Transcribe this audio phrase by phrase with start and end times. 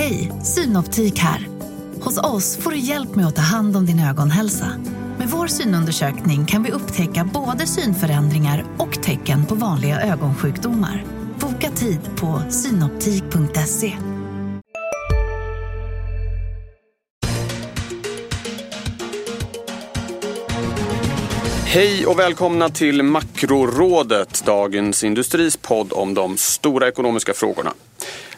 [0.00, 1.48] Hej, Synoptik här.
[2.00, 4.66] Hos oss får du hjälp med att ta hand om din ögonhälsa.
[5.18, 11.04] Med vår synundersökning kan vi upptäcka både synförändringar och tecken på vanliga ögonsjukdomar.
[11.40, 13.92] Boka tid på synoptik.se.
[21.64, 27.72] Hej och välkomna till Makrorådet, Dagens Industris podd om de stora ekonomiska frågorna.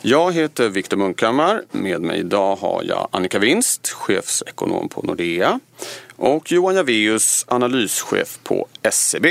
[0.04, 1.62] Jag heter Viktor Munkhammar.
[1.70, 5.60] Med mig idag har jag Annika Winst, chefsekonom på Nordea
[6.16, 9.26] och Johan Javeus, analyschef på SEB.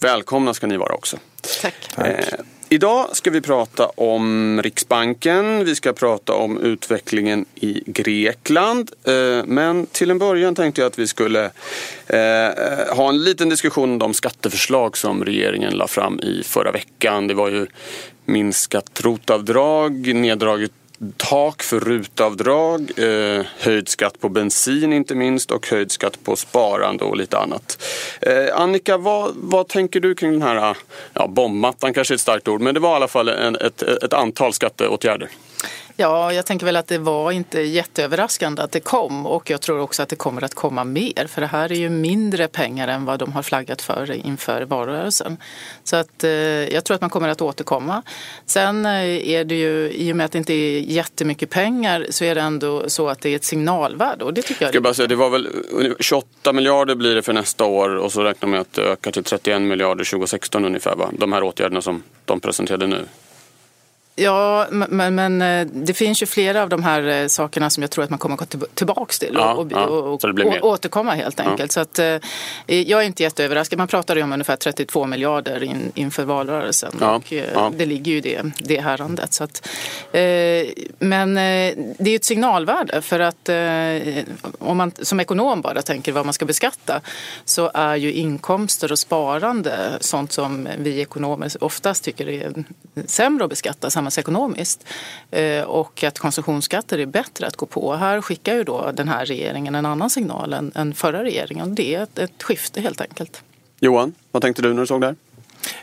[0.00, 1.16] Välkomna ska ni vara också.
[1.62, 1.98] Tack.
[1.98, 2.24] Eh,
[2.68, 8.90] idag ska vi prata om Riksbanken, vi ska prata om utvecklingen i Grekland.
[9.04, 11.44] Eh, men till en början tänkte jag att vi skulle
[12.06, 17.26] eh, ha en liten diskussion om de skatteförslag som regeringen la fram i förra veckan.
[17.26, 17.66] Det var ju
[18.24, 20.72] minskat rotavdrag, neddraget
[21.16, 27.04] tak för rutavdrag, eh, höjd skatt på bensin inte minst och höjd skatt på sparande
[27.04, 27.82] och lite annat.
[28.20, 30.76] Eh, Annika, vad, vad tänker du kring den här,
[31.12, 33.82] ja bombmattan kanske är ett starkt ord, men det var i alla fall en, ett,
[33.82, 35.28] ett antal skatteåtgärder.
[35.96, 39.80] Ja, jag tänker väl att det var inte jätteöverraskande att det kom och jag tror
[39.80, 43.04] också att det kommer att komma mer för det här är ju mindre pengar än
[43.04, 45.36] vad de har flaggat för inför valrörelsen.
[45.84, 48.02] Så att eh, jag tror att man kommer att återkomma.
[48.46, 52.24] Sen eh, är det ju, i och med att det inte är jättemycket pengar så
[52.24, 54.68] är det ändå så att det är ett signalvärde och det tycker jag.
[54.68, 57.96] Ska jag bara säga, det var väl eh, 28 miljarder blir det för nästa år
[57.96, 61.10] och så räknar man med att det ökar till 31 miljarder 2016 ungefär va?
[61.12, 63.06] De här åtgärderna som de presenterade nu.
[64.14, 67.90] Ja, men, men eh, det finns ju flera av de här eh, sakerna som jag
[67.90, 71.14] tror att man kommer att gå tillbaka till och, ja, och, ja, och, och återkomma
[71.14, 71.60] helt enkelt.
[71.60, 71.68] Ja.
[71.74, 73.78] Så att, eh, jag är inte jätteöverraskad.
[73.78, 77.22] Man pratade ju om ungefär 32 miljarder in, inför valrörelsen och
[77.76, 79.34] det ligger ju i det, det härandet.
[79.34, 79.68] Så att,
[80.98, 81.40] men det
[81.98, 83.48] är ju ett signalvärde för att
[84.58, 87.00] om man som ekonom bara tänker vad man ska beskatta
[87.44, 92.64] så är ju inkomster och sparande sånt som vi ekonomer oftast tycker är
[93.06, 94.86] sämre att beskatta samhällsekonomiskt
[95.30, 97.94] eh, och att konsumtionsskatter är bättre att gå på.
[97.94, 101.74] Här skickar ju då den här regeringen en annan signal än, än förra regeringen.
[101.74, 103.42] Det är ett, ett skifte helt enkelt.
[103.80, 105.16] Johan, vad tänkte du när du såg det här?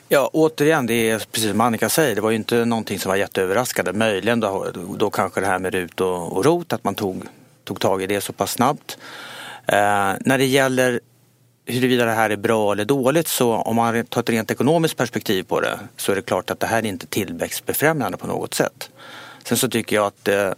[0.10, 3.16] Ja, återigen, det är precis som Annika säger, det var ju inte någonting som var
[3.16, 3.94] jätteöverraskande.
[3.94, 7.24] Möjligen då, då kanske det här med RUT och, och ROT, att man tog,
[7.64, 8.98] tog tag i det så pass snabbt.
[9.66, 11.00] Eh, när det gäller
[11.70, 15.44] huruvida det här är bra eller dåligt så om man tar ett rent ekonomiskt perspektiv
[15.44, 18.90] på det så är det klart att det här är inte tillväxtbefrämjande på något sätt.
[19.44, 20.52] Sen så tycker jag att eh,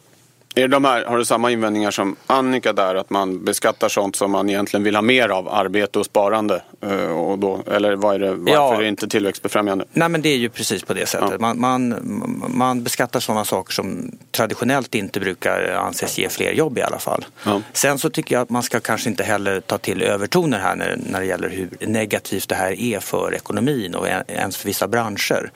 [0.56, 4.31] är de här, har du samma invändningar som Annika där, att man beskattar sånt som
[4.31, 6.62] man egentligen vill ha mer av, arbete och sparande?
[6.81, 9.85] Eh, och då, eller vad är det, varför ja, är det inte tillväxtbefrämjande?
[9.91, 11.31] Nej men det är ju precis på det sättet.
[11.31, 11.38] Ja.
[11.40, 16.81] Man, man, man, beskattar sådana saker som traditionellt inte brukar anses ge fler jobb i
[16.81, 17.25] alla fall.
[17.45, 17.61] Ja.
[17.73, 21.00] Sen så tycker jag att man ska kanske inte heller ta till övertoner här när,
[21.11, 25.51] när det gäller hur negativt det här är för ekonomin och ens för vissa branscher.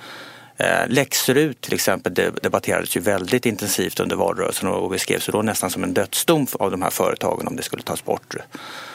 [0.58, 5.84] Eh, Läxrut till exempel debatterades ju väldigt intensivt under valrörelsen och beskrevs då nästan som
[5.84, 8.36] en dödsdom av de här företagen om det skulle tas bort.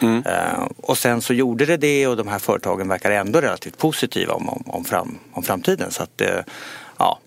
[0.00, 0.22] Mm.
[0.26, 4.34] Eh, och sen så gjorde det det och de här företagen verkar ändå relativt positiva
[4.34, 5.90] om, om, om, fram, om framtiden.
[5.90, 6.40] Så att, eh,
[6.98, 7.18] ja,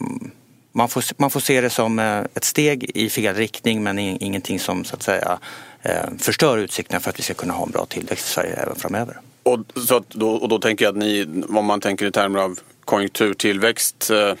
[0.00, 0.30] mm,
[0.72, 1.98] man, får, man får se det som
[2.34, 5.38] ett steg i fel riktning men ingenting som så att säga
[6.18, 9.20] förstör utsikterna för att vi ska kunna ha en bra tillväxt i Sverige även framöver.
[9.42, 12.58] Och, så då, och då tänker jag att ni, om man tänker i termer av
[12.92, 14.34] konjunkturtillväxt eh,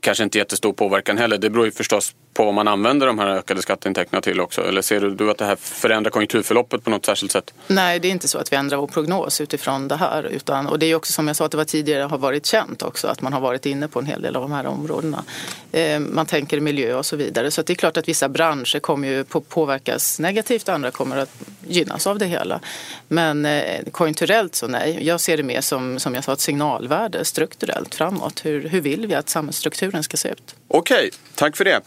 [0.00, 1.38] kanske inte jättestor påverkan heller.
[1.38, 4.68] Det beror ju förstås på vad man använder de här ökade skatteintäkterna till också?
[4.68, 7.54] Eller ser du att det här förändrar konjunkturförloppet på något särskilt sätt?
[7.66, 10.22] Nej, det är inte så att vi ändrar vår prognos utifrån det här.
[10.22, 12.82] Utan, och det är också som jag sa att det var tidigare har varit känt
[12.82, 15.24] också att man har varit inne på en hel del av de här områdena.
[15.72, 17.50] Eh, man tänker miljö och så vidare.
[17.50, 21.30] Så det är klart att vissa branscher kommer ju påverkas negativt, och andra kommer att
[21.66, 22.60] gynnas av det hela.
[23.08, 24.98] Men eh, konjunkturellt så nej.
[25.00, 28.44] Jag ser det mer som, som jag sa, ett signalvärde strukturellt framåt.
[28.44, 30.54] Hur, hur vill vi att samhällsstrukturen ska se ut?
[30.68, 31.80] Okej, tack för det.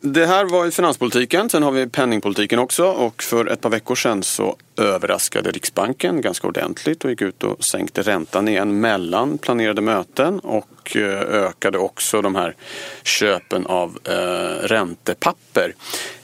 [0.00, 3.94] Det här var ju finanspolitiken, sen har vi penningpolitiken också och för ett par veckor
[3.94, 9.80] sedan så överraskade Riksbanken ganska ordentligt och gick ut och sänkte räntan igen mellan planerade
[9.80, 12.56] möten och eh, ökade också de här
[13.02, 15.74] köpen av eh, räntepapper.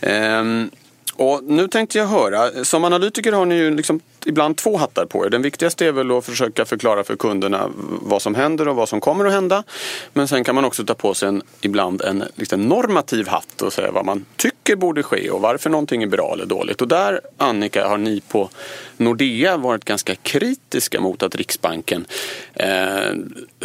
[0.01, 0.71] Ehm,
[1.15, 5.27] och nu tänkte jag höra, som analytiker har ni ju liksom ibland två hattar på
[5.27, 5.31] er.
[5.31, 7.71] Den viktigaste är väl att försöka förklara för kunderna
[8.03, 9.65] vad som händer och vad som kommer att hända.
[10.13, 13.73] Men sen kan man också ta på sig en, ibland en liksom normativ hatt och
[13.73, 16.83] säga vad man tycker tycker borde ske och varför någonting är bra eller dåligt.
[16.83, 18.51] Och där, Annika, har ni på
[18.97, 22.07] Nordea varit ganska kritiska mot att Riksbanken
[22.55, 23.13] eh,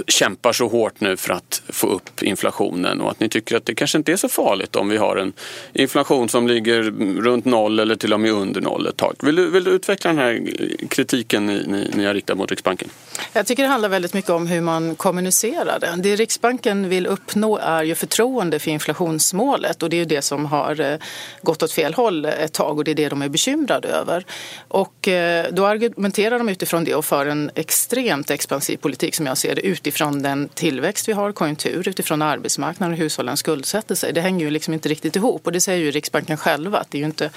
[0.08, 3.76] kämpar så hårt nu för att få upp inflationen och att ni tycker att det
[3.76, 5.34] kanske inte är så farligt om vi har en
[5.74, 6.84] inflation som ligger
[7.22, 9.16] runt noll eller till och med under noll ett tag.
[9.22, 10.42] Vill du, vill du utveckla den här
[10.88, 12.90] kritiken ni, ni, ni har riktat mot Riksbanken?
[13.34, 15.94] Jag tycker det handlar väldigt mycket om hur man kommunicerar det.
[15.98, 20.46] Det Riksbanken vill uppnå är ju förtroende för inflationsmålet och det är ju det som
[20.46, 20.93] har eh,
[21.42, 24.26] gått åt fel håll ett tag och det är det de är bekymrade över.
[24.68, 29.38] Och eh, då argumenterar de utifrån det och för en extremt expansiv politik som jag
[29.38, 34.14] ser det utifrån den tillväxt vi har, konjunktur, utifrån arbetsmarknaden och hushållen skuldsätter sig.
[34.14, 36.98] Det hänger ju liksom inte riktigt ihop och det säger ju Riksbanken själva att det
[36.98, 37.30] är ju inte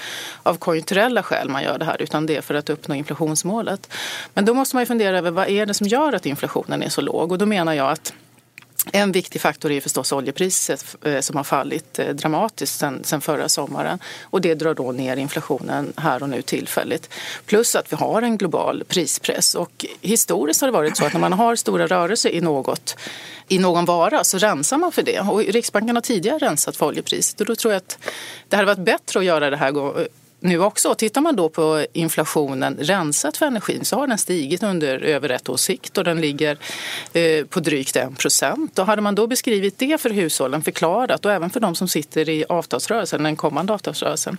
[0.43, 3.93] av konjunkturella skäl man gör det här utan det är för att uppnå inflationsmålet.
[4.33, 6.89] Men då måste man ju fundera över vad är det som gör att inflationen är
[6.89, 8.13] så låg och då menar jag att
[8.93, 13.99] en viktig faktor är förstås oljepriset eh, som har fallit eh, dramatiskt sen, förra sommaren
[14.21, 17.09] och det drar då ner inflationen här och nu tillfälligt.
[17.45, 21.19] Plus att vi har en global prispress och historiskt har det varit så att när
[21.19, 22.95] man har stora rörelser i något
[23.47, 25.19] i någon vara så rensar man för det.
[25.19, 27.99] Och Riksbanken har tidigare rensat för oljepriset och då tror jag att
[28.49, 29.71] det hade varit bättre att göra det här
[30.39, 30.95] nu också.
[30.95, 35.49] Tittar man då på inflationen rensat för energin så har den stigit under över ett
[35.49, 36.57] års sikt och den ligger
[37.13, 38.77] eh, på drygt 1 procent.
[38.77, 42.45] hade man då beskrivit det för hushållen, förklarat och även för de som sitter i
[42.49, 44.37] avtalsrörelsen, den kommande avtalsrörelsen,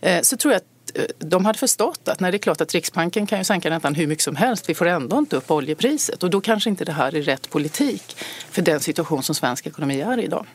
[0.00, 2.74] eh, så tror jag att eh, de hade förstått att när det är klart att
[2.74, 6.22] Riksbanken kan ju sänka räntan hur mycket som helst, vi får ändå inte upp oljepriset
[6.22, 8.16] och då kanske inte det här är rätt politik
[8.50, 10.46] för den situation som svensk ekonomi är i idag.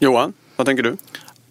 [0.00, 0.96] Johan, vad tänker du?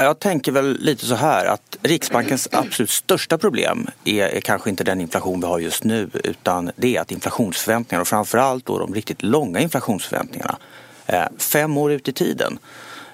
[0.01, 4.83] Jag tänker väl lite så här att Riksbankens absolut största problem är, är, kanske inte
[4.83, 8.93] den inflation vi har just nu utan det är att inflationsförväntningarna och framförallt då de
[8.93, 10.57] riktigt långa inflationsförväntningarna
[11.05, 12.59] eh, fem år ut i tiden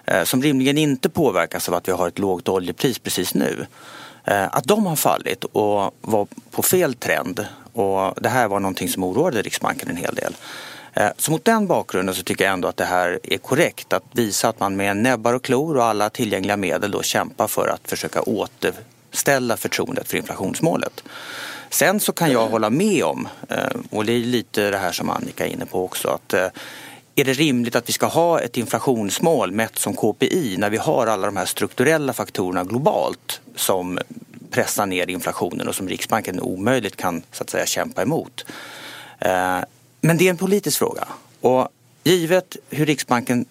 [0.06, 3.66] eh, som rimligen inte påverkas av att vi har ett lågt oljepris precis nu.
[4.24, 8.90] Eh, att de har fallit och var på fel trend och det här var någonting
[8.90, 10.34] som oroade Riksbanken en hel del.
[10.96, 14.04] Eh, så mot den bakgrunden så tycker jag ändå att det här är korrekt att
[14.12, 17.90] visa att man med näbbar och klor och alla tillgängliga medel då kämpar för att
[17.90, 21.04] försöka återställa förtroendet för inflationsmålet.
[21.70, 25.10] Sen så kan jag hålla med om, eh, och det är lite det här som
[25.10, 26.48] Annika är inne på också, att eh,
[27.16, 31.08] är det rimligt att vi ska ha ett inflationsmål mätt som KPI när vi har
[31.08, 34.00] alla de här strukturella faktorerna globalt som
[34.52, 38.46] pressar ner inflationen och som Riksbanken omöjligt kan så att säga kämpa emot.
[40.02, 41.08] Men det är en politisk fråga.
[41.42, 41.68] Och
[42.04, 43.46] givet hur Riksbanken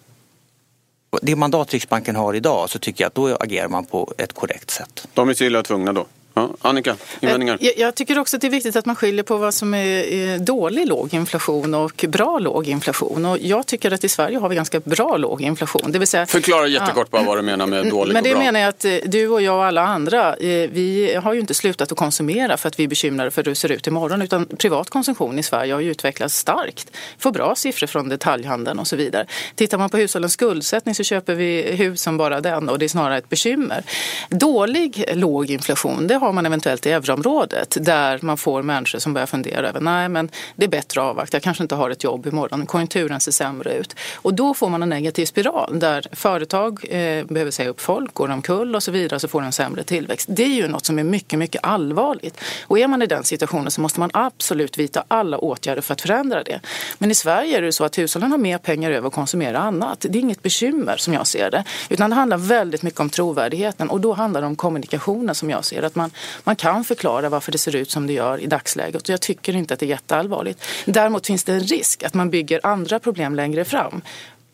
[1.21, 4.71] det mandat Riksbanken har idag så tycker jag att då agerar man på ett korrekt
[4.71, 5.07] sätt.
[5.13, 6.05] De är så illa tvungna då?
[6.37, 7.57] Ja, Annika, invändningar?
[7.61, 10.37] Jag, jag, tycker också att det är viktigt att man skiljer på vad som är
[10.37, 13.25] dålig låg inflation och bra låg inflation.
[13.25, 15.91] Och jag tycker att i Sverige har vi ganska bra låg inflation.
[15.91, 18.45] Det vill säga, Förklara jättekort bara vad du menar med dålig Men det och bra.
[18.45, 21.53] menar jag att eh, du och jag och alla andra, eh, vi har ju inte
[21.53, 24.21] slutat att konsumera för att vi är bekymrade för hur det ser ut imorgon.
[24.21, 26.91] Utan privat konsumtion i Sverige har ju utvecklats starkt.
[27.19, 29.25] Får bra siffror från detaljhandeln och så vidare.
[29.55, 32.89] Tittar man på hushållens skuldsättning så köper vi hus som bara den och det är
[32.89, 33.83] snarare ett bekymmer.
[34.29, 39.25] Dålig låg inflation, det har man eventuellt i euroområdet där man får människor som börjar
[39.27, 42.27] fundera över nej men det är bättre att avvakta, jag kanske inte har ett jobb
[42.27, 43.95] imorgon, konjunkturen ser sämre ut.
[44.15, 48.31] Och då får man en negativ spiral där företag eh, behöver säga upp folk, går
[48.31, 50.27] omkull och så vidare så får en sämre tillväxt.
[50.29, 52.39] Det är ju något som är mycket, mycket allvarligt.
[52.67, 56.01] Och är man i den situationen så måste man absolut vidta alla åtgärder för att
[56.01, 56.59] förändra det.
[56.97, 60.05] Men i Sverige är det så att hushållen har mer pengar över att konsumera annat.
[60.09, 61.63] Det är inget bekymmer som jag ser det.
[61.89, 65.65] Utan det handlar väldigt mycket om trovärdigheten och då handlar det om kommunikationen som jag
[65.65, 66.11] ser Att man,
[66.43, 69.55] man kan förklara varför det ser ut som det gör i dagsläget och jag tycker
[69.55, 70.65] inte att det är jätteallvarligt.
[70.85, 74.01] Däremot finns det en risk att man bygger andra problem längre fram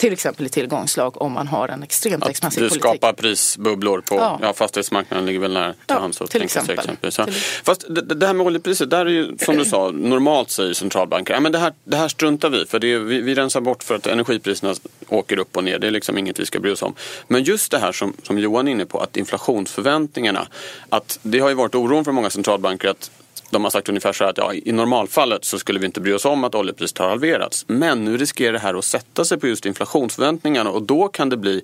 [0.01, 2.81] till exempel i tillgångslag om man har en extremt expansiv politik.
[2.81, 4.39] Du skapar prisbubblor på ja.
[4.41, 6.21] Ja, fastighetsmarknaden ligger väl nära till ja, hands.
[6.29, 6.79] Till exempel.
[6.79, 7.11] exempel.
[7.17, 7.27] Ja.
[7.63, 11.33] Fast det, det, här med oljepriset, där är ju som du sa, normalt säger centralbanker,
[11.33, 13.83] ja, men det, här, det här struntar vi för det är, vi, vi rensar bort
[13.83, 14.75] för att energipriserna
[15.07, 15.79] åker upp och ner.
[15.79, 16.95] Det är liksom inget vi ska bry oss om.
[17.27, 20.47] Men just det här som, som Johan är inne på, att inflationsförväntningarna,
[20.89, 23.11] att det har ju varit oron för många centralbanker att
[23.51, 26.13] de har sagt ungefär så här att ja, i normalfallet så skulle vi inte bry
[26.13, 27.65] oss om att oljepriset har halverats.
[27.67, 31.37] Men nu riskerar det här att sätta sig på just inflationsförväntningarna och då kan det
[31.37, 31.61] bli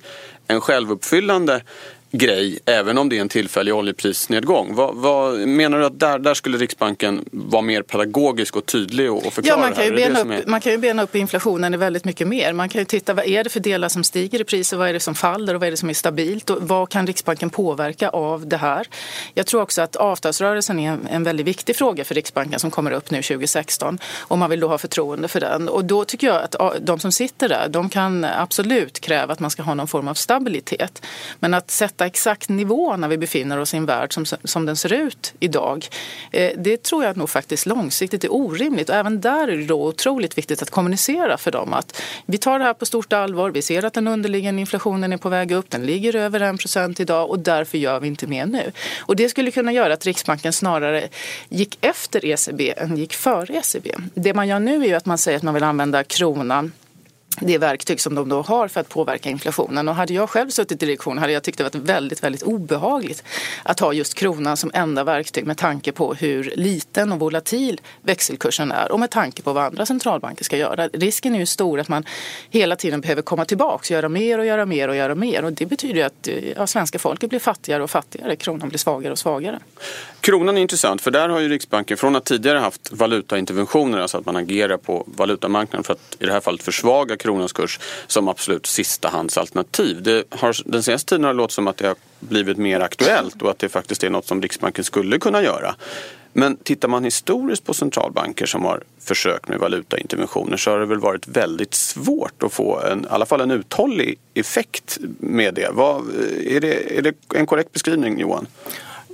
[0.47, 1.61] en självuppfyllande
[2.11, 4.75] grej även om det är en tillfällig oljeprisnedgång.
[4.75, 9.25] Vad, vad, menar du att där, där skulle Riksbanken vara mer pedagogisk och tydlig och,
[9.25, 10.49] och förklara ja, man kan ju det bena upp, är...
[10.49, 12.53] Man kan ju bena upp inflationen väldigt mycket mer.
[12.53, 14.89] Man kan ju titta vad är det för delar som stiger i pris och vad
[14.89, 17.49] är det som faller och vad är det som är stabilt och vad kan Riksbanken
[17.49, 18.87] påverka av det här.
[19.33, 22.91] Jag tror också att avtalsrörelsen är en, en väldigt viktig fråga för Riksbanken som kommer
[22.91, 25.69] upp nu 2016 och man vill då ha förtroende för den.
[25.69, 29.51] Och då tycker jag att de som sitter där de kan absolut kräva att man
[29.51, 31.01] ska ha någon form av stabilitet.
[31.39, 34.65] Men att sätta veta exakt nivå när vi befinner oss i en värld som, som
[34.65, 35.87] den ser ut idag.
[36.31, 39.87] Eh, det tror jag nog faktiskt långsiktigt är orimligt och även där är det då
[39.87, 43.51] otroligt viktigt att kommunicera för dem att vi tar det här på stort allvar.
[43.51, 45.69] Vi ser att den underliggande inflationen är på väg upp.
[45.69, 48.71] Den ligger över 1 procent idag och därför gör vi inte mer nu.
[49.07, 51.07] Och det skulle kunna göra att Riksbanken snarare
[51.49, 53.91] gick efter ECB än gick före ECB.
[54.13, 56.71] Det man gör nu är ju att man säger att man vill använda kronan
[57.41, 59.87] det verktyg som de då har för att påverka inflationen.
[59.87, 63.23] Och hade jag själv suttit i direktion hade jag tyckt det varit väldigt, väldigt obehagligt
[63.63, 68.71] att ha just kronan som enda verktyg med tanke på hur liten och volatil växelkursen
[68.71, 70.87] är och med tanke på vad andra centralbanker ska göra.
[70.87, 72.05] Risken är ju stor att man
[72.49, 75.43] hela tiden behöver komma tillbaka, göra mer och göra mer och göra mer.
[75.43, 79.19] Och det betyder att ja, svenska folket blir fattigare och fattigare, kronan blir svagare och
[79.19, 79.59] svagare.
[80.21, 84.25] Kronan är intressant för där har ju Riksbanken från att tidigare haft valutainterventioner, alltså att
[84.25, 88.65] man agerar på valutamarknaden för att i det här fallet försvaga kronans kurs som absolut
[88.65, 90.03] sistahandsalternativ.
[90.03, 93.41] Det har, den senaste tiden har det låtit som att det har blivit mer aktuellt
[93.41, 95.75] och att det faktiskt är något som Riksbanken skulle kunna göra.
[96.33, 100.99] Men tittar man historiskt på centralbanker som har försökt med valutainterventioner så har det väl
[100.99, 105.69] varit väldigt svårt att få en, i alla fall en uthållig effekt med det.
[105.73, 106.03] Vad,
[106.45, 108.47] är, det är det en korrekt beskrivning Johan?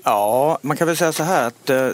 [0.03, 1.89] Ja, man kan väl säga så här att eh,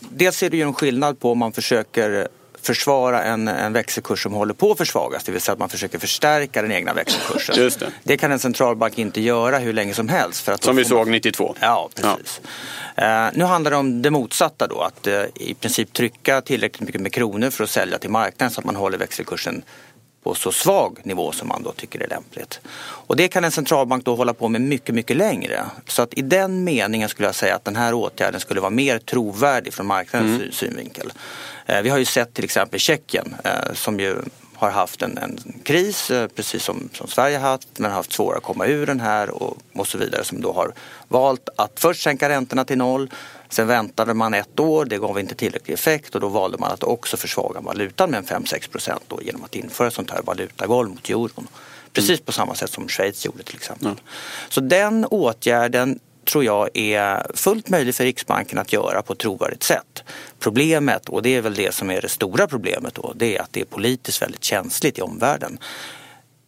[0.00, 2.28] dels är det ju en skillnad på om man försöker
[2.62, 5.98] försvara en, en växelkurs som håller på att försvagas, det vill säga att man försöker
[5.98, 7.56] förstärka den egna växelkursen.
[7.58, 7.86] Just det.
[8.02, 10.40] det kan en centralbank inte göra hur länge som helst.
[10.40, 11.10] För att som vi såg man...
[11.10, 11.54] 92.
[11.60, 12.40] Ja, precis.
[12.94, 13.26] Ja.
[13.26, 17.00] Uh, nu handlar det om det motsatta då, att uh, i princip trycka tillräckligt mycket
[17.00, 19.62] med kronor för att sälja till marknaden så att man håller växelkursen
[20.22, 22.60] på så svag nivå som man då tycker är lämpligt.
[22.80, 25.64] Och det kan en centralbank då hålla på med mycket, mycket längre.
[25.86, 28.98] Så att i den meningen skulle jag säga att den här åtgärden skulle vara mer
[28.98, 30.52] trovärdig från marknadens mm.
[30.52, 31.12] synvinkel.
[31.66, 34.16] Eh, vi har ju sett till exempel Tjeckien eh, som ju
[34.58, 38.38] har haft en, en kris, eh, precis som, som Sverige haft, men har haft svårare
[38.38, 40.24] att komma ur den här och, och så vidare.
[40.24, 40.72] Som då har
[41.08, 43.10] valt att först sänka räntorna till noll,
[43.48, 46.82] sen väntade man ett år, det gav inte tillräcklig effekt och då valde man att
[46.82, 51.48] också försvaga valutan med 5-6 procent genom att införa sånt här valutagolv mot euron.
[51.92, 53.86] Precis på samma sätt som Schweiz gjorde till exempel.
[53.86, 53.98] Mm.
[54.48, 59.62] Så den åtgärden tror jag är fullt möjlig för Riksbanken att göra på ett trovärdigt
[59.62, 60.04] sätt.
[60.38, 63.52] Problemet, och det är väl det som är det stora problemet då, det är att
[63.52, 65.58] det är politiskt väldigt känsligt i omvärlden.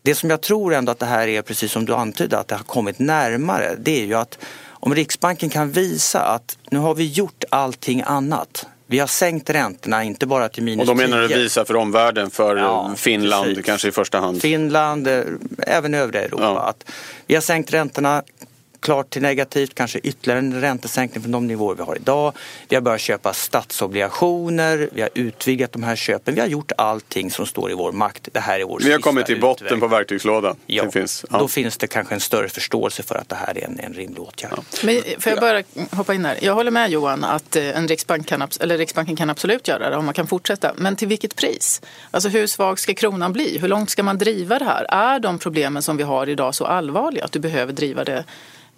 [0.02, 2.54] Det som jag tror ändå att det här är, precis som du antydde, att det
[2.54, 7.06] har kommit närmare, det är ju att om Riksbanken kan visa att nu har vi
[7.06, 8.66] gjort allting annat.
[8.86, 10.92] Vi har sänkt räntorna, inte bara till minus 10.
[10.92, 13.64] Och då menar du visa för omvärlden, för ja, Finland precis.
[13.64, 14.42] kanske i första hand?
[14.42, 15.22] Finland, eh,
[15.58, 16.42] även övriga Europa.
[16.42, 16.60] Ja.
[16.60, 16.90] Att
[17.26, 18.22] vi har sänkt räntorna,
[18.80, 22.32] klart till negativt, kanske ytterligare en räntesänkning från de nivåer vi har idag.
[22.68, 26.34] Vi har börjat köpa statsobligationer, vi har utvidgat de här köpen.
[26.34, 28.28] Vi har gjort allting som står i vår makt.
[28.32, 29.80] Det här är vår Vi har kommit till botten utväg.
[29.80, 30.56] på verktygslådan.
[30.66, 31.38] Ja, finns, ja.
[31.38, 34.20] då finns det kanske en större förståelse för att det här är en, en rimlig
[34.22, 34.52] åtgärd.
[34.56, 34.62] Ja.
[34.82, 36.38] Men får jag bara hoppa in här?
[36.42, 39.96] Jag håller med Johan att eh, en Riksbank kan, eller Riksbanken kan absolut göra det
[39.96, 40.72] om man kan fortsätta.
[40.76, 41.82] Men till vilket pris?
[42.10, 43.58] Alltså hur svag ska kronan bli?
[43.58, 44.86] Hur långt ska man driva det här?
[44.88, 48.24] Är de problemen som vi har idag så allvarliga att du behöver driva det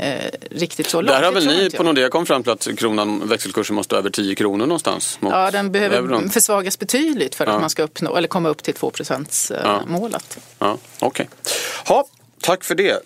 [0.02, 1.09] eh, riktigt så långt.
[1.09, 4.35] Där har väl ni på Nordea kommit fram till att kronan, växelkursen måste över 10
[4.35, 5.18] kronor någonstans?
[5.21, 6.30] ja, den behöver euron.
[6.30, 8.92] försvagas betydligt för att man ska uppnå, eller komma upp till 2
[9.87, 10.38] målet.
[10.59, 11.28] Ja, Okej.
[11.85, 12.04] Okay.
[12.40, 13.02] tack för det.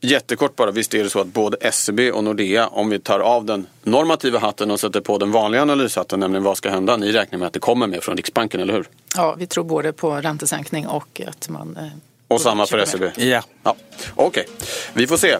[0.00, 3.44] Jättekort bara, visst är det så att både SEB och Nordea, om vi tar av
[3.44, 6.96] den normativa hatten och sätter på den vanliga analyshatten, nämligen vad ska hända?
[6.96, 8.88] Ni räknar med att det kommer med från Riksbanken, eller hur?
[9.16, 11.76] Ja, vi tror både på räntesänkning och att man...
[11.76, 11.86] Eh,
[12.28, 13.02] och samma för SEB?
[13.16, 13.42] Ja.
[13.62, 13.76] ja.
[14.14, 14.66] Okej, okay.
[14.92, 15.36] vi får se.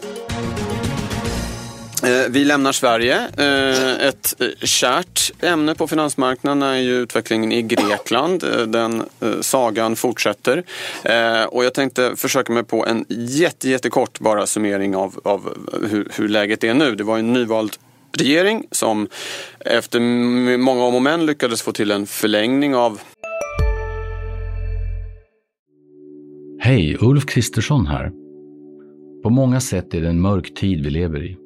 [2.07, 3.17] Eh, vi lämnar Sverige.
[3.37, 8.45] Eh, ett eh, kärt ämne på finansmarknaden är ju utvecklingen i Grekland.
[8.67, 9.05] Den
[9.41, 10.63] sagan fortsätter.
[11.49, 16.29] Och jag tänkte försöka mig på en jätte, jättekort bara summering av, av hur, hur
[16.29, 16.95] läget är nu.
[16.95, 17.73] Det var en nyvald
[18.19, 19.09] regering som
[19.61, 20.01] efter
[20.57, 23.01] många om och men lyckades få till en förlängning av
[26.61, 28.11] Hej, Ulf Kristersson här.
[29.23, 31.46] På många sätt är det en mörk tid vi lever i.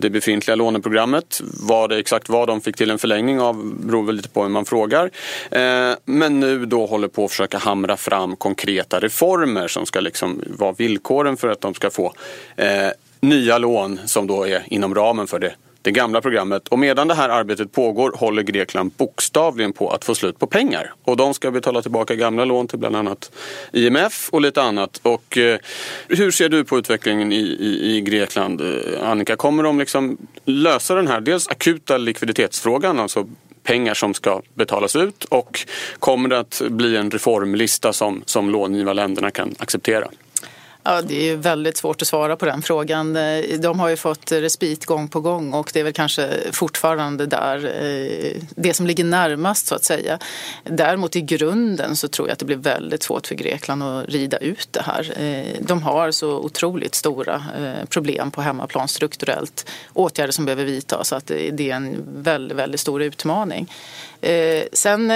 [0.00, 1.40] Det befintliga låneprogrammet.
[1.60, 4.48] Vad det exakt vad de fick till en förlängning av beror väl lite på hur
[4.48, 5.10] man frågar.
[5.50, 10.42] Eh, men nu då håller på att försöka hamra fram konkreta reformer som ska liksom
[10.46, 12.12] vara villkoren för att de ska få
[12.56, 12.88] eh,
[13.20, 16.68] nya lån som då är inom ramen för det det gamla programmet.
[16.68, 20.92] Och medan det här arbetet pågår håller Grekland bokstavligen på att få slut på pengar.
[21.04, 23.30] Och de ska betala tillbaka gamla lån till bland annat
[23.72, 25.00] IMF och lite annat.
[25.02, 25.58] Och eh,
[26.08, 29.36] hur ser du på utvecklingen i, i, i, Grekland, eh, Annika?
[29.36, 33.26] Kommer de liksom lösa den här dels akuta likviditetsfrågan, alltså
[33.62, 35.60] pengar som ska betalas ut och
[35.98, 40.08] kommer det att bli en reformlista som, som långivarländerna kan acceptera?
[40.82, 43.16] Ja, det är väldigt svårt att svara på den frågan.
[43.16, 47.26] Eh, de har ju fått respit gång på gång och det är väl kanske fortfarande
[47.26, 50.18] där eh, det som ligger närmast så att säga.
[50.64, 54.38] Däremot i grunden så tror jag att det blir väldigt svårt för Grekland att rida
[54.38, 55.22] ut det här.
[55.22, 57.44] Eh, de har så otroligt stora
[57.88, 59.70] problem på hemmaplan strukturellt.
[59.92, 63.72] Åtgärder som behöver vidtas så att det är en väldigt, väldigt stor utmaning.
[64.72, 65.12] Sen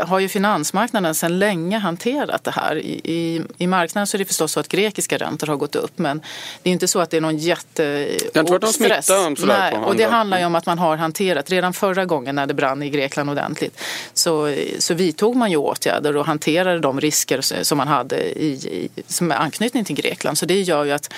[0.00, 2.76] har ju finansmarknaden sedan länge hanterat det här.
[2.76, 5.98] I, i, I, marknaden så är det förstås så att grekiska räntor har gått upp
[5.98, 6.20] men
[6.62, 9.10] det är inte så att det är någon jättestress.
[9.46, 12.54] Nej, och det handlar ju om att man har hanterat, redan förra gången när det
[12.54, 13.78] brann i Grekland ordentligt
[14.14, 18.88] så, så vidtog man ju åtgärder och hanterade de risker som man hade i, i,
[19.06, 20.38] som anknytning till Grekland.
[20.38, 21.12] Så det gör ju att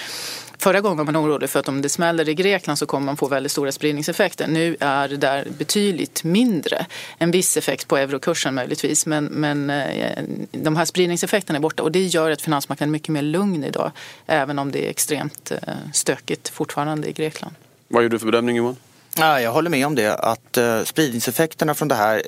[0.58, 3.16] Förra gången var man orolig för att om det smäller i Grekland så kommer man
[3.16, 4.46] få väldigt stora spridningseffekter.
[4.46, 6.86] Nu är det där betydligt mindre.
[7.18, 11.92] En viss effekt på eurokursen möjligtvis men, men eh, de här spridningseffekterna är borta och
[11.92, 13.92] det gör att finansmarknaden är mycket mer lugn idag
[14.26, 17.54] även om det är extremt eh, stökigt fortfarande i Grekland.
[17.88, 18.76] Vad gör du för bedömning Johan?
[19.18, 22.22] Ja, jag håller med om det att uh, spridningseffekterna från det här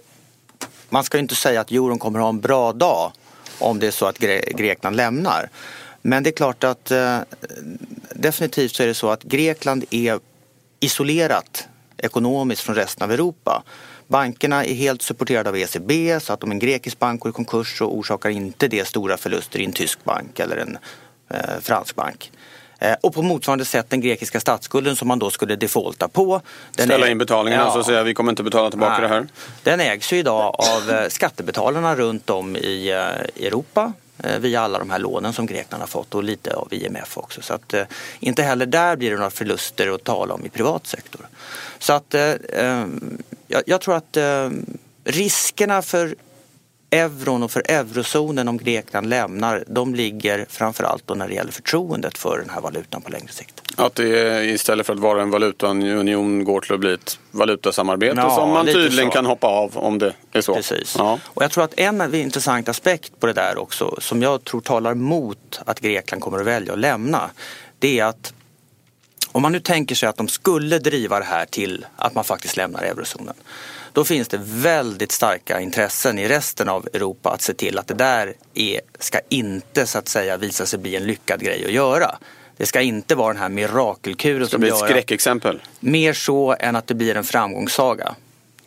[0.88, 3.12] man ska inte säga att euron kommer att ha en bra dag
[3.58, 5.50] om det är så att Grekland lämnar.
[6.06, 7.18] Men det är klart att eh,
[8.14, 10.20] definitivt så är det så att Grekland är
[10.80, 13.62] isolerat ekonomiskt från resten av Europa.
[14.08, 17.78] Bankerna är helt supporterade av ECB så att om en grekisk bank går i konkurs
[17.78, 20.78] så orsakar inte det stora förluster i en tysk bank eller en
[21.30, 22.32] eh, fransk bank.
[22.78, 26.40] Eh, och på motsvarande sätt den grekiska statsskulden som man då skulle defaulta på.
[26.70, 29.26] Ställa in betalningarna ja, och säga vi kommer inte betala tillbaka nej, det här.
[29.62, 34.78] Den ägs ju idag av eh, skattebetalarna runt om i eh, Europa Eh, via alla
[34.78, 37.42] de här lånen som Grekland har fått och lite av IMF också.
[37.42, 37.84] Så att eh,
[38.20, 41.26] inte heller där blir det några förluster att tala om i privat sektor.
[41.78, 42.86] Så att eh, eh
[43.48, 44.50] jag, jag, tror att eh,
[45.04, 46.14] riskerna för
[46.90, 52.18] euron och för eurozonen om Grekland lämnar, de ligger framförallt då när det gäller förtroendet
[52.18, 53.62] för den här valutan på längre sikt.
[53.76, 58.30] Att det istället för att vara en valutaunion går till att bli ett valutasamarbete ja,
[58.30, 59.14] som man tydligen så.
[59.14, 60.54] kan hoppa av om det är så.
[60.54, 60.94] Precis.
[60.98, 61.18] Ja.
[61.24, 64.94] Och jag tror att en intressant aspekt på det där också som jag tror talar
[64.94, 67.30] mot att Grekland kommer att välja att lämna
[67.78, 68.32] det är att
[69.32, 72.56] om man nu tänker sig att de skulle driva det här till att man faktiskt
[72.56, 73.34] lämnar eurozonen
[73.92, 77.94] då finns det väldigt starka intressen i resten av Europa att se till att det
[77.94, 82.18] där är, ska inte så att säga visa sig bli en lyckad grej att göra.
[82.56, 85.62] Det ska inte vara den här mirakelkuren som blir ett skräckexempel.
[85.80, 88.14] Mer så än att det blir en framgångssaga.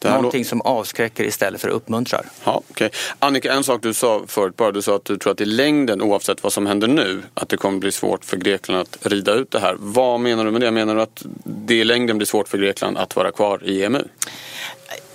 [0.03, 2.25] Någonting som avskräcker istället för uppmuntrar.
[2.43, 2.89] Ja, okay.
[3.19, 6.01] Annika, en sak du sa förut bara, du sa att du tror att i längden
[6.01, 9.51] oavsett vad som händer nu att det kommer bli svårt för Grekland att rida ut
[9.51, 9.75] det här.
[9.79, 10.71] Vad menar du med det?
[10.71, 14.03] Menar du att det i längden blir svårt för Grekland att vara kvar i EMU?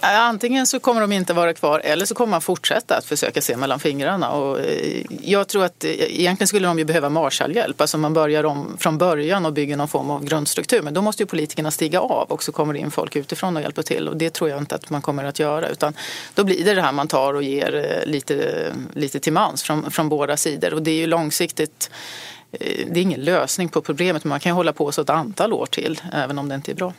[0.04, 3.56] Antingen så kommer de inte vara kvar eller så kommer man fortsätta att försöka se
[3.56, 4.30] mellan fingrarna.
[4.30, 7.80] Och eh, jag tror att eh, egentligen skulle de ju behöva Marshallhjälp.
[7.80, 10.82] Alltså man börjar om från början och bygger någon form av grundstruktur.
[10.82, 13.62] Men då måste ju politikerna stiga av och så kommer det in folk utifrån och
[13.62, 14.08] hjälper till.
[14.08, 15.68] Och det tror jag inte att man kommer att göra.
[15.68, 15.94] Utan
[16.34, 19.90] då blir det det här man tar och ger eh, lite, lite till mans från,
[19.90, 20.74] från båda sidor.
[20.74, 21.90] Och det är ju långsiktigt
[22.86, 25.52] det är ingen lösning på problemet men man kan ju hålla på så ett antal
[25.52, 26.92] år till även om det inte är bra.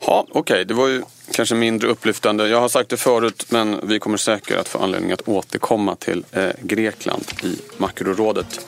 [0.00, 0.64] Ja, okej, okay.
[0.64, 2.48] det var ju kanske mindre upplyftande.
[2.48, 6.24] Jag har sagt det förut men vi kommer säkert att få anledning att återkomma till
[6.32, 8.60] eh, Grekland i makrorådet.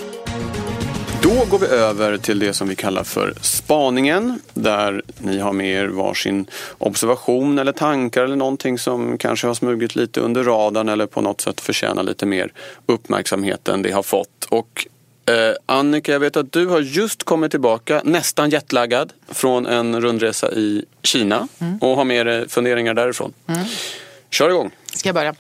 [1.22, 5.66] Då går vi över till det som vi kallar för spaningen där ni har med
[5.66, 6.46] er varsin
[6.78, 11.40] observation eller tankar eller någonting som kanske har smugit lite under radarn eller på något
[11.40, 12.52] sätt förtjänar lite mer
[12.86, 14.44] uppmärksamhet än det har fått.
[14.48, 14.86] Och
[15.28, 20.52] Eh, Annika, jag vet att du har just kommit tillbaka, nästan jetlaggad, från en rundresa
[20.52, 21.78] i Kina mm.
[21.78, 23.32] och har med dig funderingar därifrån.
[23.48, 23.64] Mm.
[24.30, 24.70] Kör igång!
[24.94, 25.34] Ska jag börja?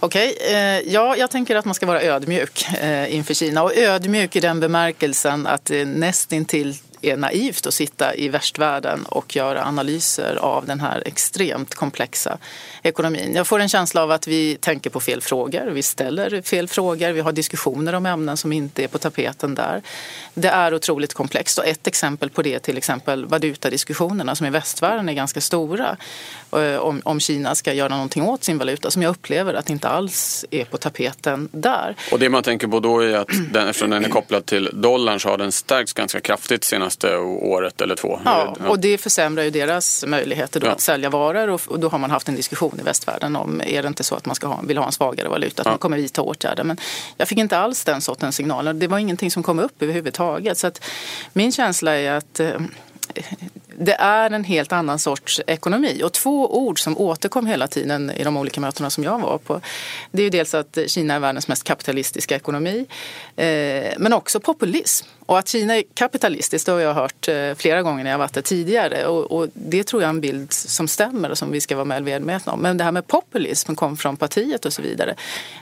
[0.00, 0.54] Okej, okay.
[0.54, 4.40] eh, ja, jag tänker att man ska vara ödmjuk eh, inför Kina och ödmjuk i
[4.40, 10.66] den bemärkelsen att det nästintill är naivt att sitta i västvärlden och göra analyser av
[10.66, 12.38] den här extremt komplexa
[12.82, 13.34] ekonomin.
[13.34, 17.12] Jag får en känsla av att vi tänker på fel frågor, vi ställer fel frågor,
[17.12, 19.82] vi har diskussioner om ämnen som inte är på tapeten där.
[20.34, 24.50] Det är otroligt komplext och ett exempel på det är till exempel valutadiskussionerna som i
[24.50, 25.96] västvärlden är ganska stora
[26.52, 29.88] eh, om, om Kina ska göra någonting åt sin valuta som jag upplever att inte
[29.88, 31.96] alls är på tapeten där.
[32.12, 35.20] Och det man tänker på då är att den, eftersom den är kopplad till dollarn
[35.20, 36.91] så har den stärkts ganska kraftigt senaste
[37.40, 38.20] året eller två.
[38.24, 40.72] Ja, och det försämrar ju deras möjligheter då ja.
[40.72, 43.88] att sälja varor och då har man haft en diskussion i västvärlden om är det
[43.88, 46.22] inte så att man ska ha, vill ha en svagare valuta, att man kommer vidta
[46.22, 46.64] åtgärder.
[46.64, 46.76] Men
[47.16, 48.72] jag fick inte alls den sortens signaler.
[48.72, 50.58] Det var ingenting som kom upp överhuvudtaget.
[50.58, 50.84] Så att
[51.32, 52.50] min känsla är att eh,
[53.78, 56.02] det är en helt annan sorts ekonomi.
[56.04, 59.60] Och två ord som återkom hela tiden i de olika mötena som jag var på.
[60.10, 62.86] Det är ju dels att Kina är världens mest kapitalistiska ekonomi.
[63.36, 65.06] Eh, men också populism.
[65.26, 68.34] Och att Kina är kapitalistiskt det har jag hört eh, flera gånger när jag varit
[68.34, 69.06] där tidigare.
[69.06, 71.84] Och, och, det tror jag är en bild som stämmer och som vi ska vara
[71.84, 72.60] väl medvetna om.
[72.60, 75.14] Men det här med populism kom från partiet och så vidare.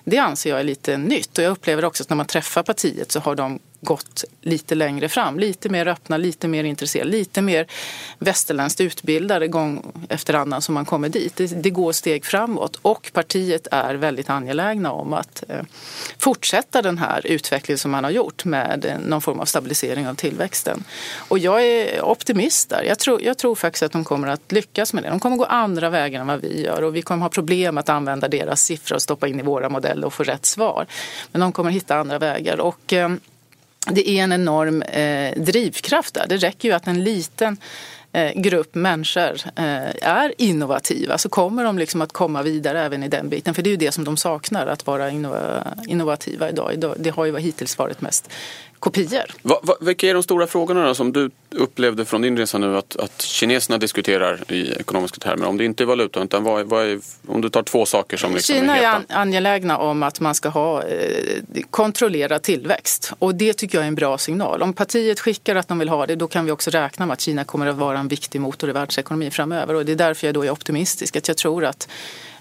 [0.04, 1.38] Det anser jag är lite nytt.
[1.38, 5.08] Och jag upplever också att när man träffar partiet så har de gått lite längre
[5.08, 5.38] fram.
[5.38, 7.66] Lite mer öppna, lite mer intresserade, lite mer
[8.18, 11.36] västerländskt utbildade gång efter annan som man kommer dit.
[11.36, 15.62] Det, det, går steg framåt och partiet är väldigt angelägna om att eh,
[16.18, 20.14] fortsätta den här utvecklingen som man har gjort med eh, någon form av stabilisering av
[20.14, 20.84] tillväxten.
[21.28, 22.82] Och jag är optimist där.
[22.82, 25.08] Jag tror, jag tror faktiskt att de kommer att lyckas med det.
[25.08, 27.88] De kommer gå andra vägar än vad vi gör och vi kommer ha problem att
[27.88, 30.86] använda deras siffror och stoppa in i våra modeller och få rätt svar.
[31.32, 32.60] Men de kommer hitta andra vägar.
[32.60, 33.10] Och, eh,
[33.86, 36.26] det är en enorm eh, drivkraft där.
[36.28, 37.56] Det räcker ju att en liten
[38.12, 43.08] eh, grupp människor eh, är innovativa så kommer de liksom att komma vidare även i
[43.08, 43.54] den biten.
[43.54, 45.10] För det är ju det som de saknar, att vara
[45.86, 46.94] innovativa idag.
[46.96, 48.30] Det har ju hittills varit mest
[48.80, 49.24] kopior.
[49.42, 52.76] Va, va, vilka är de stora frågorna då, som du upplevde från din resa nu
[52.76, 55.46] att, att kineserna diskuterar i ekonomiska termer?
[55.46, 58.34] Om det inte är valuta, utan vad, vad är, om du tar två saker som
[58.34, 63.52] liksom Kina är, är angelägna om att man ska ha eh, kontrollerad tillväxt och det
[63.52, 64.62] tycker jag är en bra signal.
[64.62, 67.20] Om partiet skickar att de vill ha det, då kan vi också räkna med att
[67.20, 70.34] Kina kommer att vara en viktig motor i världsekonomin framöver och det är därför jag
[70.34, 71.88] då är optimistisk, att jag tror att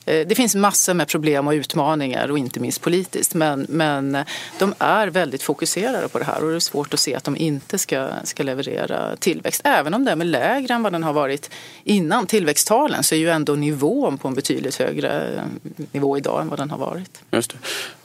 [0.10, 4.18] Eh, det finns massor med problem och utmaningar och inte minst politiskt men, men
[4.60, 7.38] de är väldigt fokuserade på det här och det är svårt att se att de
[7.38, 9.62] inte ska, ska leverera tillväxt.
[9.64, 11.50] Även om den är lägre än vad den har varit
[11.84, 15.44] innan tillväxttalen så är ju ändå nivån på en betydligt högre eh,
[15.92, 17.22] nivå idag än vad den har varit.
[17.32, 17.58] Just det.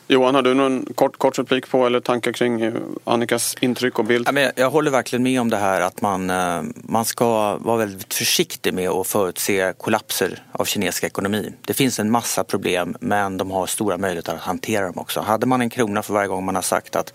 [0.07, 4.05] Johan, har du någon kort, kort replik på eller tankar kring eh, Annikas intryck och
[4.05, 4.29] bild?
[4.57, 8.75] Jag håller verkligen med om det här att man, eh, man ska vara väldigt försiktig
[8.75, 11.53] med att förutse kollapser av kinesisk ekonomi.
[11.61, 15.21] Det finns en massa problem men de har stora möjligheter att hantera dem också.
[15.21, 17.13] Hade man en krona för varje gång man har sagt att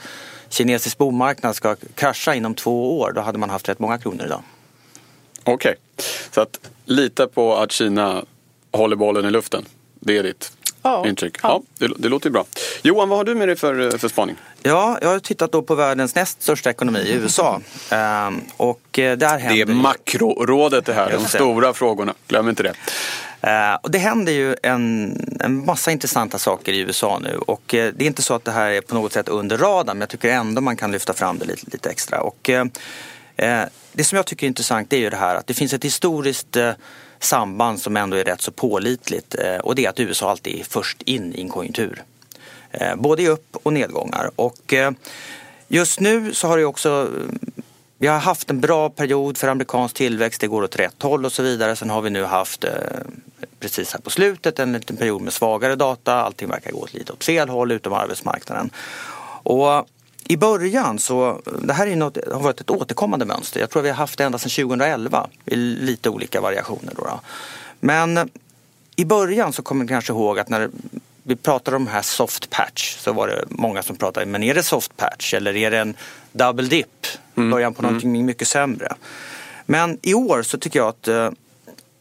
[0.49, 4.43] kinesisk bomarknad ska krascha inom två år då hade man haft rätt många kronor idag.
[5.43, 5.75] Okej, okay.
[6.31, 8.25] så att lita på att Kina
[8.71, 9.65] håller bollen i luften.
[9.99, 11.07] Det är ditt ja.
[11.07, 11.37] intryck.
[11.43, 11.61] Ja.
[11.79, 12.45] ja det, det, låter bra.
[12.81, 14.35] Johan, vad har du med dig för, för spaning?
[14.63, 17.61] Ja, jag har tittat då på världens näst största ekonomi, USA.
[17.91, 19.65] Ehm, och eh, där händer...
[19.65, 22.13] Det är makrorådet det här, de stora frågorna.
[22.27, 22.73] Glöm inte det.
[23.43, 27.91] Uh, och det händer ju en, en massa intressanta saker i USA nu och uh,
[27.95, 30.09] det är inte så att det här är på något sätt under radarn men jag
[30.09, 32.21] tycker ändå man kan lyfta fram det lite, lite extra.
[32.21, 32.63] Och, uh,
[33.93, 36.57] det som jag tycker är intressant är ju det här att det finns ett historiskt
[37.19, 40.63] samband som ändå är rätt så pålitligt eh, och det är att USA alltid är
[40.63, 42.03] först in i en konjunktur.
[42.71, 44.91] Eh, både i upp och nedgångar och eh,
[45.67, 47.09] just nu så har det också
[47.97, 51.31] vi har haft en bra period för amerikansk tillväxt, det går åt rätt håll och
[51.31, 51.75] så vidare.
[51.75, 52.65] Sen har vi nu haft
[53.59, 57.23] precis här på slutet en liten period med svagare data, allting verkar gå lite åt
[57.23, 58.69] fel håll utom arbetsmarknaden.
[59.43, 59.87] Och
[60.31, 63.59] i början så, det här är något, har varit ett återkommande mönster.
[63.59, 66.93] Jag tror vi har haft det ända sedan 2011 i lite olika variationer.
[66.95, 67.19] Då, då.
[67.79, 68.29] Men
[68.95, 70.69] i början så kommer ni kanske ihåg att när
[71.23, 74.63] vi pratade om här soft patch så var det många som pratade, men är det
[74.63, 75.95] soft patch eller är det en
[76.31, 77.07] double dip?
[77.35, 77.51] Mm.
[77.51, 78.25] Början på någonting mm.
[78.25, 78.95] mycket sämre.
[79.65, 81.29] Men i år så tycker jag att eh,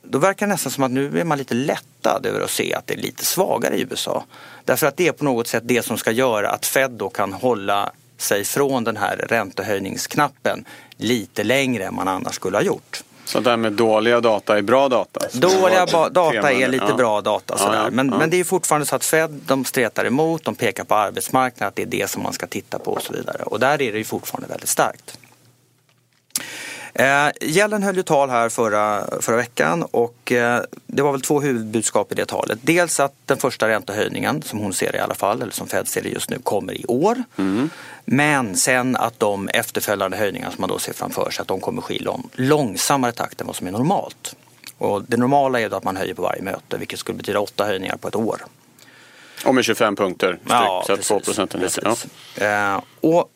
[0.03, 2.87] då verkar det nästan som att nu är man lite lättad över att se att
[2.87, 4.25] det är lite svagare i USA.
[4.65, 7.33] Därför att det är på något sätt det som ska göra att Fed då kan
[7.33, 10.65] hålla sig från den här räntehöjningsknappen
[10.97, 13.03] lite längre än man annars skulle ha gjort.
[13.29, 15.21] Så det här med dåliga data är bra data?
[15.33, 16.95] Dåliga data är lite ja.
[16.95, 17.59] bra data.
[17.59, 17.75] Sådär.
[17.75, 20.85] Ja, ja, men, men, det är fortfarande så att Fed de stretar emot, de pekar
[20.85, 23.43] på arbetsmarknaden, att det är det som man ska titta på och så vidare.
[23.43, 25.18] Och där är det ju fortfarande väldigt starkt.
[26.95, 31.41] Eh, Gällen höll ju tal här förra, förra veckan och eh, det var väl två
[31.41, 32.59] huvudbudskap i det talet.
[32.63, 35.89] Dels att den första räntehöjningen, som hon ser det i alla fall, eller som Fed
[35.89, 37.23] ser det just nu, kommer i år.
[37.37, 37.71] Mm.
[38.05, 41.83] Men sen att de efterföljande höjningar som man då ser framför sig, att de kommer
[41.83, 44.37] ske i lång, långsammare takt än vad som är normalt.
[44.79, 47.65] Och det normala är då att man höjer på varje möte, vilket skulle betyda åtta
[47.65, 48.45] höjningar på ett år.
[49.45, 51.97] Och med 25 punkter styck, ja, så precis, 2 procentenheter.
[52.35, 52.75] Ja.
[52.75, 53.31] Eh, och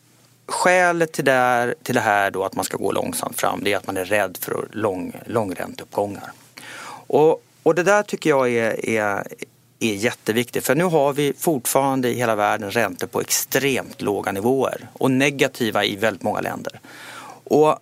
[0.52, 3.72] skälet till det, här, till det här då att man ska gå långsamt fram det
[3.72, 6.32] är att man är rädd för lång, långränteuppgångar.
[7.06, 9.26] Och, och det där tycker jag är, är,
[9.80, 14.88] är jätteviktigt för nu har vi fortfarande i hela världen räntor på extremt låga nivåer
[14.92, 16.80] och negativa i väldigt många länder.
[17.44, 17.78] Och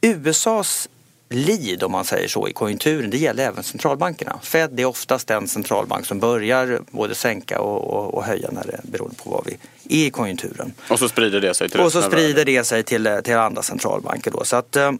[0.00, 0.88] USAs
[1.28, 4.38] lead om man säger så i konjunkturen, det gäller även centralbankerna.
[4.42, 8.80] Fed är oftast den centralbank som börjar både sänka och, och, och höja när det,
[8.82, 9.56] beroende på vad vi
[9.88, 10.72] i konjunkturen.
[10.88, 14.30] Och så sprider det sig till Och så sprider det sig till, till andra centralbanker
[14.30, 14.44] då.
[14.44, 14.92] Så att eh,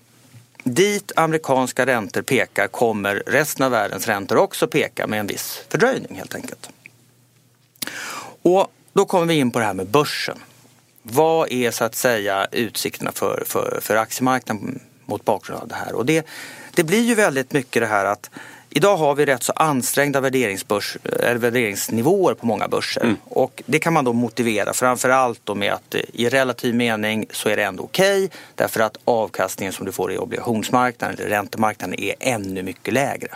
[0.64, 6.16] dit amerikanska räntor pekar kommer resten av världens räntor också peka med en viss fördröjning
[6.16, 6.68] helt enkelt.
[8.42, 10.38] Och då kommer vi in på det här med börsen.
[11.02, 15.94] Vad är så att säga utsikterna för, för, för aktiemarknaden mot bakgrund av det här.
[15.94, 16.26] Och det,
[16.74, 18.30] det blir ju väldigt mycket det här att
[18.70, 20.96] Idag har vi rätt så ansträngda värderingsbörs,
[21.36, 23.00] värderingsnivåer på många börser.
[23.00, 23.16] Mm.
[23.24, 27.56] Och det kan man då motivera framförallt då med att i relativ mening så är
[27.56, 32.14] det ändå okej okay, därför att avkastningen som du får i obligationsmarknaden eller räntemarknaden är
[32.20, 33.28] ännu mycket lägre.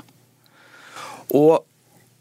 [1.29, 1.67] Och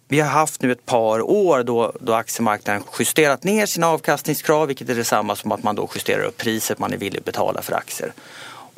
[0.07, 4.89] vi har haft nu ett par år då, då aktiemarknaden justerat ner sina avkastningskrav vilket
[4.89, 7.73] är detsamma som att man då justerar upp priset man är villig att betala för
[7.73, 8.13] aktier.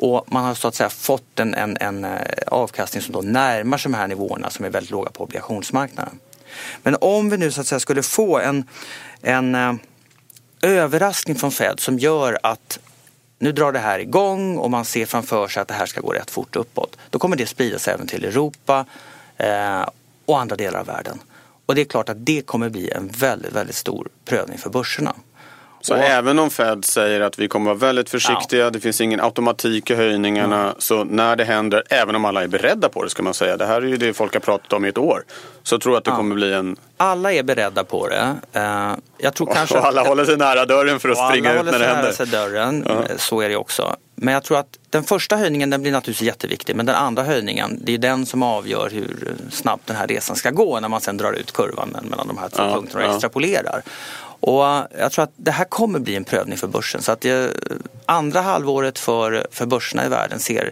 [0.04, 3.78] Och man har så att säga fått en, en, en eh, avkastning som då närmar
[3.78, 6.20] sig de här nivåerna som är väldigt låga på obligationsmarknaden.
[6.84, 8.68] Men om vi nu så att säga skulle få en,
[9.22, 9.74] en eh,
[10.62, 12.80] överraskning från Fed som gör att
[13.40, 16.14] nu drar det här igång och man ser framför sig att det här ska gå
[16.14, 16.98] rätt fort uppåt.
[17.10, 18.86] Då kommer det sprida sig även till Europa
[19.38, 19.90] eh,
[20.26, 21.20] och andra delar av världen.
[21.66, 25.16] Och det är klart att det kommer bli en väldigt, väldigt stor prövning för börserna.
[25.86, 28.70] Så och, även om Fed säger att vi kommer vara väldigt försiktiga, ja.
[28.70, 30.64] det finns ingen automatik i höjningarna.
[30.64, 30.76] Mm.
[30.78, 33.58] Så när det händer, även om alla är beredda på det ska man säga.
[33.58, 35.24] Det här är ju det folk har pratat om i ett år.
[35.64, 36.16] Så jag tror att det ja.
[36.16, 36.76] kommer bli en...
[36.98, 38.36] Alla är beredda på det.
[38.56, 40.08] Uh, jag tror och, kanske och alla att...
[40.08, 41.90] håller sig nära dörren för att springa ut när det händer.
[41.90, 43.18] Alla håller sig nära dörren, uh -huh.
[43.18, 43.96] så är det också.
[44.16, 47.80] Men jag tror att den första höjningen den blir naturligtvis jätteviktig men den andra höjningen
[47.84, 51.18] det är den som avgör hur snabbt den här resan ska gå när man sen
[51.18, 53.82] drar ut kurvan mellan de här två ja, punkterna och ja.
[54.46, 54.64] Och
[55.00, 57.02] jag tror att det här kommer bli en prövning för börsen.
[57.02, 57.54] Så att det,
[58.06, 60.72] andra halvåret för, för börserna i världen ser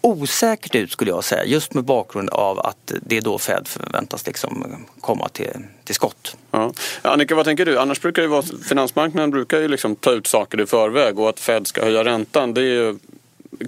[0.00, 1.44] osäkert ut skulle jag säga.
[1.44, 5.52] Just med bakgrund av att det är då Fed förväntas liksom komma till,
[5.84, 6.36] till skott.
[6.50, 6.72] Ja.
[7.02, 7.78] Annika, vad tänker du?
[7.78, 11.40] Annars brukar ju vara, finansmarknaden brukar ju liksom ta ut saker i förväg och att
[11.40, 12.98] Fed ska höja räntan det är ju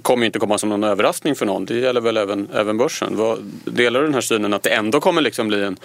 [0.01, 1.65] kommer inte komma som någon överraskning för någon.
[1.65, 3.17] Det gäller väl även, även börsen.
[3.17, 5.77] Vad, delar du den här synen att det ändå kommer liksom bli en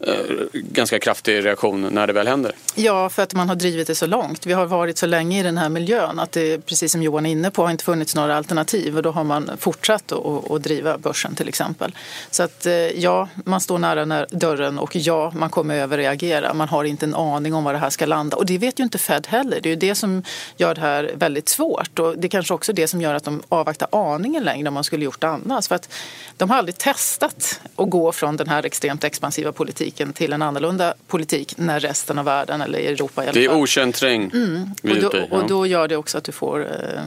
[0.00, 0.14] eh,
[0.52, 2.52] ganska kraftig reaktion när det väl händer?
[2.74, 4.46] Ja, för att man har drivit det så långt.
[4.46, 7.30] Vi har varit så länge i den här miljön att det, precis som Johan är
[7.30, 10.98] inne på, har inte funnits några alternativ och då har man fortsatt att, att driva
[10.98, 11.94] börsen till exempel.
[12.30, 16.54] Så att eh, ja, man står nära dörren och ja, man kommer överreagera.
[16.54, 18.84] Man har inte en aning om var det här ska landa och det vet ju
[18.84, 19.60] inte Fed heller.
[19.62, 20.22] Det är ju det som
[20.56, 23.42] gör det här väldigt svårt och det är kanske också det som gör att de
[23.56, 25.68] avvakta aningen längre om man skulle gjort annars.
[25.68, 25.88] För att
[26.36, 30.94] de har aldrig testat att gå från den här extremt expansiva politiken till en annorlunda
[31.06, 33.42] politik när resten av världen, eller Europa i alla fall.
[33.42, 34.30] Det är okänd terräng.
[34.34, 34.70] Mm.
[34.82, 37.02] Och, då, och då gör det också att du får eh,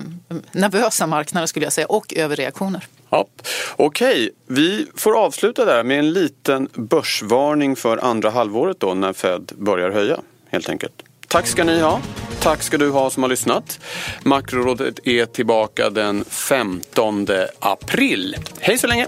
[0.52, 2.88] nervösa marknader skulle jag säga och överreaktioner.
[3.10, 3.28] Ja.
[3.76, 4.30] Okej, okay.
[4.48, 9.92] vi får avsluta där med en liten börsvarning för andra halvåret då när Fed börjar
[9.92, 11.04] höja helt enkelt.
[11.28, 12.02] Tack ska ni ha.
[12.42, 13.80] Tack ska du ha som har lyssnat.
[14.24, 17.28] Makrorådet är tillbaka den 15
[17.60, 18.36] april.
[18.60, 19.08] Hej så länge!